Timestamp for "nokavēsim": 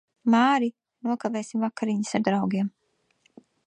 1.09-1.67